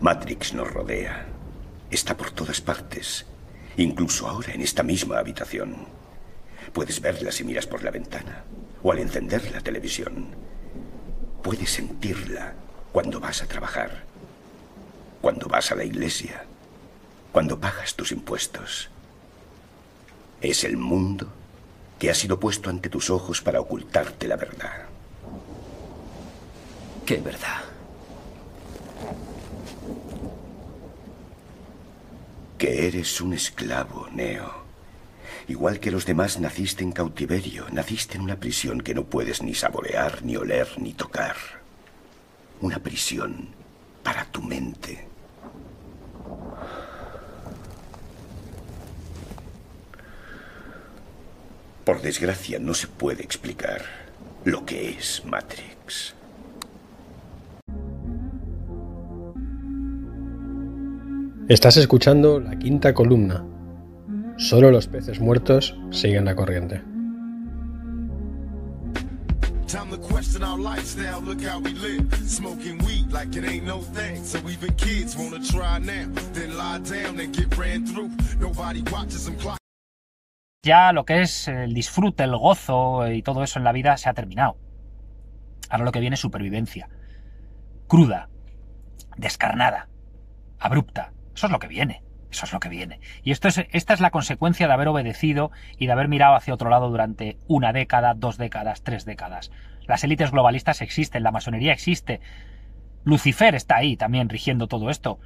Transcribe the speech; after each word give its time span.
Matrix 0.00 0.54
nos 0.54 0.72
rodea. 0.72 1.26
Está 1.90 2.16
por 2.16 2.30
todas 2.30 2.60
partes. 2.60 3.26
Incluso 3.76 4.28
ahora 4.28 4.52
en 4.52 4.60
esta 4.60 4.84
misma 4.84 5.18
habitación. 5.18 5.88
Puedes 6.72 7.00
verla 7.00 7.32
si 7.32 7.42
miras 7.42 7.66
por 7.66 7.82
la 7.82 7.90
ventana 7.90 8.44
o 8.82 8.92
al 8.92 9.00
encender 9.00 9.50
la 9.50 9.60
televisión. 9.60 10.28
Puedes 11.42 11.70
sentirla 11.70 12.54
cuando 12.92 13.18
vas 13.18 13.42
a 13.42 13.46
trabajar, 13.46 14.04
cuando 15.20 15.48
vas 15.48 15.72
a 15.72 15.74
la 15.74 15.84
iglesia, 15.84 16.44
cuando 17.32 17.58
pagas 17.58 17.94
tus 17.94 18.12
impuestos. 18.12 18.90
Es 20.40 20.62
el 20.62 20.76
mundo 20.76 21.26
que 21.98 22.10
ha 22.10 22.14
sido 22.14 22.38
puesto 22.38 22.70
ante 22.70 22.88
tus 22.88 23.10
ojos 23.10 23.42
para 23.42 23.60
ocultarte 23.60 24.28
la 24.28 24.36
verdad. 24.36 24.86
¿Qué 27.04 27.16
verdad? 27.16 27.77
Que 32.58 32.88
eres 32.88 33.20
un 33.20 33.34
esclavo, 33.34 34.08
Neo. 34.12 34.64
Igual 35.46 35.78
que 35.78 35.92
los 35.92 36.04
demás 36.04 36.40
naciste 36.40 36.82
en 36.82 36.90
cautiverio, 36.90 37.66
naciste 37.70 38.16
en 38.16 38.22
una 38.22 38.34
prisión 38.34 38.80
que 38.80 38.94
no 38.94 39.04
puedes 39.04 39.42
ni 39.42 39.54
saborear, 39.54 40.24
ni 40.24 40.36
oler, 40.36 40.68
ni 40.76 40.92
tocar. 40.92 41.36
Una 42.60 42.80
prisión 42.80 43.48
para 44.02 44.24
tu 44.24 44.42
mente. 44.42 45.06
Por 51.84 52.02
desgracia 52.02 52.58
no 52.58 52.74
se 52.74 52.88
puede 52.88 53.22
explicar 53.22 53.82
lo 54.44 54.66
que 54.66 54.90
es 54.90 55.24
Matrix. 55.24 56.17
Estás 61.48 61.78
escuchando 61.78 62.40
la 62.40 62.58
quinta 62.58 62.92
columna. 62.92 63.42
Solo 64.36 64.70
los 64.70 64.86
peces 64.86 65.18
muertos 65.18 65.74
siguen 65.90 66.26
la 66.26 66.36
corriente. 66.36 66.82
Time 69.66 69.90
to 69.90 69.98
question 69.98 70.42
our 70.42 70.58
lifestyle, 70.58 71.22
look 71.22 71.40
how 71.42 71.58
we 71.58 71.72
live. 71.72 72.04
Smoking 72.26 72.76
weed 72.84 73.10
like 73.10 73.34
it 73.34 73.46
ain't 73.50 73.64
no 73.64 73.80
thing. 73.94 74.22
So 74.22 74.38
even 74.40 74.74
kids 74.74 75.16
wanna 75.16 75.42
try 75.42 75.78
now, 75.78 76.12
then 76.34 76.54
lie 76.54 76.80
down 76.80 77.18
and 77.18 77.34
get 77.34 77.56
ran 77.56 77.86
through. 77.86 78.10
Nobody 78.38 78.82
watches 78.92 79.24
them 79.24 79.36
clock. 79.36 79.56
Ya 80.62 80.92
lo 80.92 81.06
que 81.06 81.22
es 81.22 81.48
el 81.48 81.72
disfrute, 81.72 82.24
el 82.24 82.36
gozo 82.36 83.10
y 83.10 83.22
todo 83.22 83.42
eso 83.42 83.58
en 83.58 83.64
la 83.64 83.72
vida 83.72 83.96
se 83.96 84.10
ha 84.10 84.12
terminado. 84.12 84.58
Ahora 85.70 85.86
lo 85.86 85.92
que 85.92 86.00
viene 86.00 86.12
es 86.12 86.20
supervivencia. 86.20 86.90
Cruda, 87.86 88.28
descarnada, 89.16 89.88
abrupta. 90.58 91.14
Eso 91.38 91.46
es 91.46 91.52
lo 91.52 91.60
que 91.60 91.68
viene. 91.68 92.02
Eso 92.32 92.46
es 92.46 92.52
lo 92.52 92.58
que 92.58 92.68
viene. 92.68 92.98
Y 93.22 93.30
esto 93.30 93.46
es, 93.46 93.64
esta 93.70 93.94
es 93.94 94.00
la 94.00 94.10
consecuencia 94.10 94.66
de 94.66 94.72
haber 94.72 94.88
obedecido 94.88 95.52
y 95.78 95.86
de 95.86 95.92
haber 95.92 96.08
mirado 96.08 96.34
hacia 96.34 96.52
otro 96.52 96.68
lado 96.68 96.90
durante 96.90 97.38
una 97.46 97.72
década, 97.72 98.14
dos 98.14 98.38
décadas, 98.38 98.82
tres 98.82 99.04
décadas. 99.04 99.52
Las 99.86 100.02
élites 100.02 100.32
globalistas 100.32 100.82
existen, 100.82 101.22
la 101.22 101.30
masonería 101.30 101.72
existe. 101.72 102.20
Lucifer 103.04 103.54
está 103.54 103.76
ahí 103.76 103.96
también 103.96 104.28
rigiendo 104.28 104.66
todo 104.66 104.90
esto. 104.90 105.20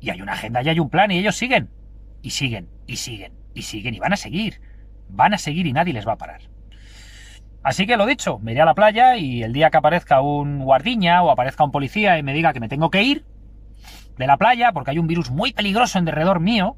Y 0.00 0.08
hay 0.08 0.22
una 0.22 0.32
agenda 0.32 0.62
y 0.62 0.70
hay 0.70 0.80
un 0.80 0.88
plan 0.88 1.10
y 1.10 1.18
ellos 1.18 1.36
siguen. 1.36 1.68
Y 2.22 2.30
siguen, 2.30 2.70
y 2.86 2.96
siguen, 2.96 3.34
y 3.52 3.60
siguen, 3.60 3.92
y 3.92 3.98
van 3.98 4.14
a 4.14 4.16
seguir. 4.16 4.62
Van 5.10 5.34
a 5.34 5.38
seguir 5.38 5.66
y 5.66 5.74
nadie 5.74 5.92
les 5.92 6.08
va 6.08 6.12
a 6.12 6.18
parar. 6.18 6.40
Así 7.62 7.86
que 7.86 7.98
lo 7.98 8.06
dicho, 8.06 8.38
me 8.38 8.52
iré 8.52 8.62
a 8.62 8.64
la 8.64 8.74
playa 8.74 9.18
y 9.18 9.42
el 9.42 9.52
día 9.52 9.68
que 9.68 9.76
aparezca 9.76 10.22
un 10.22 10.60
guardiña 10.60 11.22
o 11.22 11.30
aparezca 11.30 11.64
un 11.64 11.70
policía 11.70 12.16
y 12.16 12.22
me 12.22 12.32
diga 12.32 12.54
que 12.54 12.60
me 12.60 12.70
tengo 12.70 12.88
que 12.90 13.02
ir, 13.02 13.26
de 14.16 14.26
la 14.26 14.36
playa, 14.36 14.72
porque 14.72 14.92
hay 14.92 14.98
un 14.98 15.06
virus 15.06 15.30
muy 15.30 15.52
peligroso 15.52 15.98
en 15.98 16.04
derredor 16.04 16.40
mío, 16.40 16.76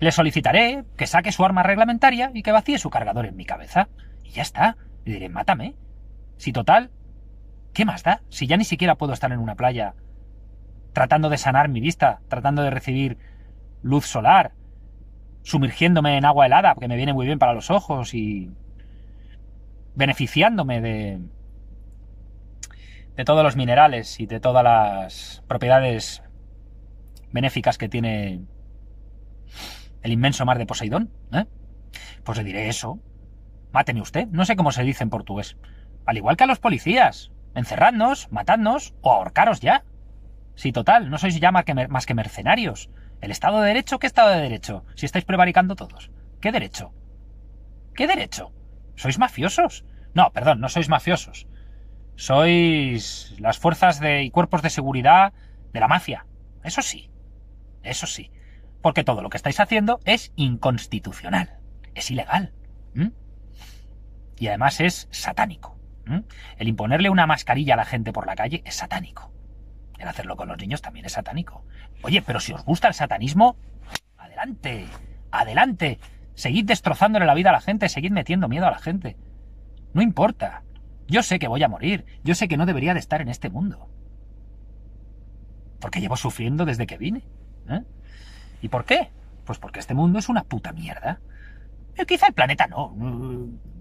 le 0.00 0.12
solicitaré 0.12 0.84
que 0.96 1.06
saque 1.06 1.32
su 1.32 1.44
arma 1.44 1.62
reglamentaria 1.62 2.30
y 2.34 2.42
que 2.42 2.52
vacíe 2.52 2.78
su 2.78 2.90
cargador 2.90 3.26
en 3.26 3.36
mi 3.36 3.44
cabeza. 3.44 3.88
Y 4.22 4.30
ya 4.30 4.42
está. 4.42 4.76
Le 5.04 5.14
diré, 5.14 5.28
mátame. 5.28 5.74
Si 6.36 6.52
total, 6.52 6.90
¿qué 7.72 7.84
más 7.84 8.02
da? 8.02 8.22
Si 8.28 8.46
ya 8.46 8.56
ni 8.56 8.64
siquiera 8.64 8.96
puedo 8.96 9.12
estar 9.12 9.32
en 9.32 9.38
una 9.38 9.54
playa 9.54 9.94
tratando 10.92 11.28
de 11.28 11.38
sanar 11.38 11.68
mi 11.68 11.80
vista, 11.80 12.20
tratando 12.28 12.62
de 12.62 12.70
recibir 12.70 13.18
luz 13.82 14.06
solar, 14.06 14.52
sumergiéndome 15.42 16.16
en 16.16 16.24
agua 16.24 16.46
helada, 16.46 16.74
que 16.78 16.88
me 16.88 16.96
viene 16.96 17.12
muy 17.12 17.26
bien 17.26 17.38
para 17.38 17.52
los 17.52 17.70
ojos 17.70 18.14
y 18.14 18.50
beneficiándome 19.94 20.80
de, 20.80 21.20
de 23.16 23.24
todos 23.24 23.42
los 23.42 23.56
minerales 23.56 24.18
y 24.20 24.26
de 24.26 24.40
todas 24.40 24.64
las 24.64 25.42
propiedades 25.46 26.22
benéficas 27.30 27.78
que 27.78 27.88
tiene 27.88 28.44
el 30.02 30.12
inmenso 30.12 30.44
mar 30.44 30.58
de 30.58 30.66
Poseidón, 30.66 31.10
¿eh? 31.32 31.46
Pues 32.24 32.38
le 32.38 32.44
diré 32.44 32.68
eso. 32.68 33.00
Máteme 33.72 34.00
usted. 34.00 34.28
No 34.28 34.44
sé 34.44 34.56
cómo 34.56 34.72
se 34.72 34.82
dice 34.82 35.02
en 35.02 35.10
portugués. 35.10 35.56
Al 36.06 36.16
igual 36.16 36.36
que 36.36 36.44
a 36.44 36.46
los 36.46 36.58
policías. 36.58 37.30
Encerradnos, 37.54 38.30
matadnos 38.30 38.94
o 39.00 39.12
ahorcaros 39.12 39.60
ya. 39.60 39.84
Sí, 40.54 40.72
total, 40.72 41.10
no 41.10 41.18
sois 41.18 41.38
ya 41.40 41.52
más 41.52 41.64
que, 41.64 41.74
más 41.74 42.06
que 42.06 42.14
mercenarios. 42.14 42.90
¿El 43.20 43.30
Estado 43.30 43.60
de 43.60 43.68
Derecho? 43.68 43.98
¿Qué 43.98 44.06
Estado 44.06 44.30
de 44.30 44.40
Derecho? 44.40 44.84
Si 44.94 45.06
estáis 45.06 45.24
prevaricando 45.24 45.76
todos. 45.76 46.10
¿Qué 46.40 46.52
derecho? 46.52 46.92
¿Qué 47.94 48.06
derecho? 48.06 48.52
¿Sois 48.96 49.18
mafiosos? 49.18 49.84
No, 50.14 50.30
perdón, 50.32 50.60
no 50.60 50.68
sois 50.68 50.88
mafiosos. 50.88 51.46
Sois 52.16 53.34
las 53.38 53.58
fuerzas 53.58 54.00
de, 54.00 54.22
y 54.22 54.30
cuerpos 54.30 54.62
de 54.62 54.70
seguridad 54.70 55.32
de 55.72 55.80
la 55.80 55.88
mafia. 55.88 56.26
Eso 56.62 56.82
sí. 56.82 57.10
Eso 57.82 58.06
sí. 58.06 58.30
Porque 58.80 59.04
todo 59.04 59.22
lo 59.22 59.30
que 59.30 59.36
estáis 59.36 59.60
haciendo 59.60 60.00
es 60.04 60.32
inconstitucional. 60.36 61.58
Es 61.94 62.10
ilegal. 62.10 62.52
Y 64.38 64.48
además 64.48 64.80
es 64.80 65.08
satánico. 65.10 65.78
El 66.58 66.68
imponerle 66.68 67.08
una 67.08 67.26
mascarilla 67.26 67.74
a 67.74 67.78
la 67.78 67.84
gente 67.84 68.12
por 68.12 68.26
la 68.26 68.34
calle 68.34 68.62
es 68.64 68.74
satánico. 68.74 69.32
El 69.98 70.08
hacerlo 70.08 70.36
con 70.36 70.48
los 70.48 70.58
niños 70.58 70.82
también 70.82 71.06
es 71.06 71.12
satánico. 71.12 71.64
Oye, 72.02 72.20
pero 72.20 72.40
si 72.40 72.52
os 72.52 72.64
gusta 72.64 72.88
el 72.88 72.94
satanismo, 72.94 73.56
adelante. 74.18 74.86
Adelante. 75.30 75.98
Seguid 76.34 76.66
destrozándole 76.66 77.26
la 77.26 77.34
vida 77.34 77.50
a 77.50 77.54
la 77.54 77.60
gente, 77.60 77.88
seguid 77.88 78.10
metiendo 78.10 78.48
miedo 78.48 78.66
a 78.66 78.72
la 78.72 78.78
gente. 78.78 79.16
No 79.92 80.02
importa. 80.02 80.62
Yo 81.06 81.22
sé 81.22 81.38
que 81.38 81.48
voy 81.48 81.62
a 81.62 81.68
morir, 81.68 82.04
yo 82.22 82.34
sé 82.34 82.48
que 82.48 82.56
no 82.56 82.66
debería 82.66 82.94
de 82.94 83.00
estar 83.00 83.20
en 83.20 83.28
este 83.28 83.50
mundo. 83.50 83.88
Porque 85.80 86.00
llevo 86.00 86.16
sufriendo 86.16 86.64
desde 86.64 86.86
que 86.86 86.96
vine. 86.96 87.24
¿eh? 87.68 87.82
¿Y 88.62 88.68
por 88.68 88.84
qué? 88.84 89.10
Pues 89.44 89.58
porque 89.58 89.80
este 89.80 89.94
mundo 89.94 90.18
es 90.18 90.28
una 90.28 90.44
puta 90.44 90.72
mierda. 90.72 91.20
Eh, 91.96 92.06
quizá 92.06 92.26
el 92.26 92.32
planeta 92.32 92.66
no. 92.66 92.94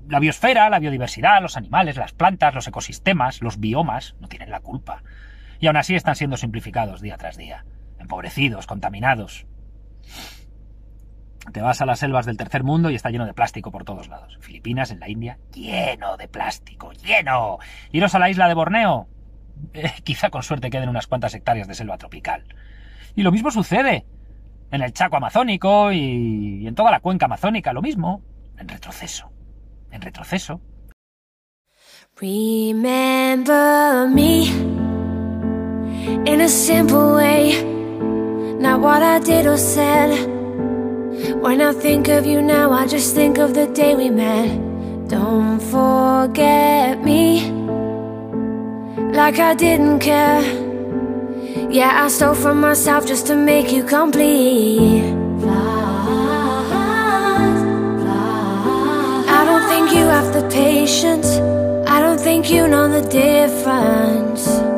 La 0.10 0.20
biosfera, 0.20 0.70
la 0.70 0.80
biodiversidad, 0.80 1.42
los 1.42 1.56
animales, 1.56 1.96
las 1.96 2.12
plantas, 2.12 2.54
los 2.54 2.68
ecosistemas, 2.68 3.42
los 3.42 3.60
biomas 3.60 4.16
no 4.20 4.28
tienen 4.28 4.50
la 4.50 4.60
culpa. 4.60 5.02
Y 5.60 5.68
aún 5.68 5.78
así 5.78 5.96
están 5.96 6.16
siendo 6.16 6.36
simplificados 6.36 7.00
día 7.00 7.16
tras 7.18 7.38
día. 7.38 7.66
Empobrecidos, 8.00 8.68
contaminados. 8.68 9.46
Te 11.52 11.62
vas 11.62 11.82
a 11.82 11.86
las 11.86 12.00
selvas 12.00 12.26
del 12.26 12.38
tercer 12.38 12.64
mundo 12.64 12.90
y 12.90 12.96
está 12.96 13.10
lleno 13.10 13.26
de 13.26 13.34
plástico 13.34 13.72
por 13.72 13.84
todos 13.84 14.08
lados. 14.08 14.38
Filipinas, 14.40 14.92
en 14.92 15.00
la 15.00 15.10
India, 15.10 15.38
lleno 15.54 16.16
de 16.16 16.28
plástico, 16.28 16.94
lleno. 16.94 17.60
Iros 17.92 18.16
a 18.16 18.20
la 18.20 18.30
isla 18.30 18.48
de 18.48 18.54
Borneo. 18.54 19.08
Eh, 19.74 19.92
quizá 20.04 20.30
con 20.30 20.44
suerte 20.44 20.70
queden 20.70 20.90
unas 20.90 21.08
cuantas 21.08 21.34
hectáreas 21.34 21.68
de 21.68 21.76
selva 21.76 21.98
tropical. 21.98 22.46
Y 23.16 23.24
lo 23.24 23.32
mismo 23.32 23.52
sucede 23.52 24.06
en 24.72 24.82
el 24.82 24.94
Chaco 24.94 25.18
amazónico 25.18 25.92
y, 25.92 26.66
en 26.66 26.76
toda 26.76 26.92
la 26.92 27.02
cuenca 27.02 27.26
amazónica, 27.26 27.74
lo 27.74 27.82
mismo. 27.82 28.22
En 28.58 28.68
retroceso. 28.68 29.30
En 29.92 30.02
retroceso. 30.02 30.62
Remember 32.22 34.08
me 34.08 34.46
in 36.26 36.42
a 36.42 36.50
simple 36.50 37.16
way, 37.16 37.64
not 38.60 38.82
what 38.82 39.02
I 39.02 39.20
did 39.20 39.48
or 39.48 39.58
said. 39.58 40.43
When 41.44 41.60
I 41.62 41.74
think 41.74 42.08
of 42.08 42.26
you 42.26 42.42
now, 42.42 42.72
I 42.72 42.88
just 42.88 43.14
think 43.16 43.38
of 43.38 43.54
the 43.54 43.68
day 43.68 43.96
we 43.96 44.10
met. 44.10 44.48
Don't 45.10 45.60
forget 45.60 47.04
me, 47.04 47.52
like 49.12 49.40
I 49.40 49.54
didn't 49.54 50.00
care. 50.00 50.42
Yeah, 51.70 52.06
I 52.06 52.08
stole 52.08 52.34
from 52.34 52.62
myself 52.62 53.06
just 53.06 53.28
to 53.28 53.36
make 53.36 53.74
you 53.74 53.84
complete. 53.84 55.04
I 59.38 59.44
don't 59.46 59.68
think 59.68 59.92
you 59.92 60.06
have 60.06 60.32
the 60.34 60.48
patience. 60.50 61.28
I 61.90 62.00
don't 62.00 62.22
think 62.22 62.50
you 62.50 62.70
know 62.70 62.88
the 62.88 63.02
difference. 63.10 64.73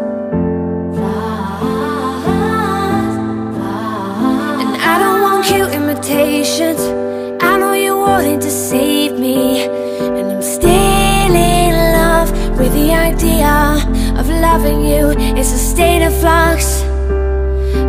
Loving 14.58 14.86
you. 14.86 15.12
It's 15.38 15.52
a 15.52 15.58
state 15.58 16.02
of 16.02 16.14
flux. 16.22 16.82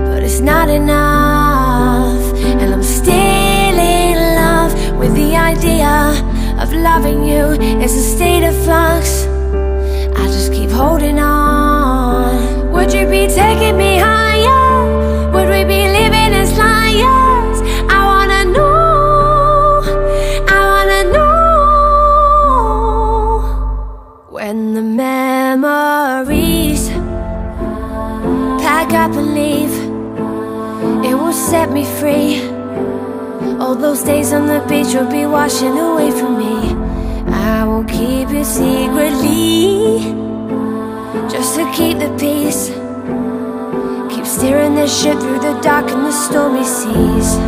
But 0.09 0.21
it's 0.25 0.41
not 0.41 0.69
enough. 0.69 2.21
And 2.61 2.75
I'm 2.75 2.83
still 2.83 3.77
in 4.03 4.17
love 4.43 4.73
with 4.99 5.15
the 5.15 5.37
idea 5.37 5.93
of 6.63 6.73
loving 6.73 7.21
you. 7.31 7.45
It's 7.83 7.95
a 7.95 8.07
state 8.17 8.45
of 8.51 8.55
flux. 8.65 9.27
I 10.21 10.25
just 10.37 10.53
keep 10.53 10.71
holding 10.71 11.21
on. 11.21 12.73
Would 12.73 12.93
you 12.93 13.05
be 13.17 13.29
taking 13.43 13.77
me 13.85 13.86
up 28.93 29.13
and 29.13 29.35
leave, 29.35 29.73
it 31.05 31.15
will 31.15 31.33
set 31.33 31.71
me 31.71 31.85
free. 31.99 32.49
All 33.59 33.75
those 33.75 34.03
days 34.03 34.33
on 34.33 34.47
the 34.47 34.61
beach 34.69 34.95
will 34.95 35.11
be 35.11 35.27
washing 35.27 35.77
away 35.79 36.11
from 36.11 36.39
me. 36.39 36.75
I 37.33 37.65
will 37.65 37.85
keep 37.85 38.29
it 38.31 38.45
secretly, 38.45 39.99
just 41.29 41.57
to 41.57 41.65
keep 41.75 41.99
the 41.99 42.11
peace. 42.19 42.69
Keep 44.15 44.27
steering 44.27 44.75
the 44.75 44.87
ship 44.87 45.19
through 45.19 45.41
the 45.41 45.59
dark 45.63 45.91
and 45.91 46.05
the 46.07 46.13
stormy 46.13 46.65
seas. 46.65 47.39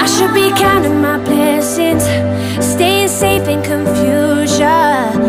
I 0.00 0.04
should 0.06 0.34
be 0.34 0.50
counting 0.58 1.00
my 1.00 1.18
blessings, 1.18 2.04
staying 2.64 3.08
safe 3.08 3.46
in 3.48 3.62
confusion. 3.62 5.28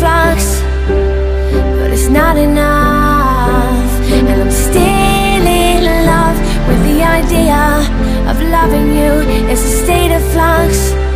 Flux, 0.00 0.62
but 1.78 1.90
it's 1.92 2.08
not 2.08 2.36
enough. 2.38 3.90
And 4.16 4.40
I'm 4.44 4.50
still 4.50 5.44
in 5.64 5.82
love 6.12 6.38
with 6.68 6.80
the 6.90 6.98
idea 7.18 7.60
of 8.30 8.36
loving 8.56 8.88
you. 8.98 9.12
It's 9.52 9.62
a 9.62 9.74
state 9.84 10.12
of 10.18 10.22
flux. 10.32 11.09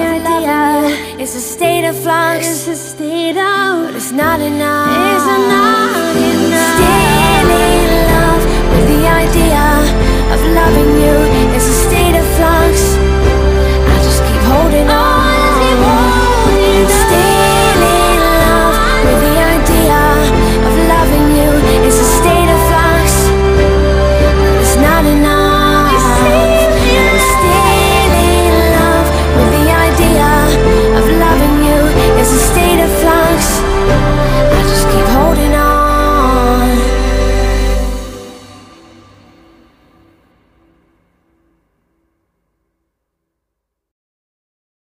The 0.00 0.06
idea. 0.06 1.20
It's 1.22 1.34
a 1.34 1.40
state 1.40 1.84
of 1.84 1.96
flux. 1.96 2.46
It's 2.46 2.68
a 2.68 2.76
state 2.76 3.36
of. 3.36 3.86
But 3.86 3.94
it's 3.96 4.12
not 4.12 4.40
enough. 4.40 4.88
It's 5.12 5.26
not 5.54 6.16
enough. 6.16 6.76
Still 6.76 7.50
in 7.68 7.90
love 8.12 8.42
with 8.72 8.86
the 8.94 9.02
idea 9.24 9.64
of 10.32 10.40
loving 10.56 10.92
you. 11.02 11.19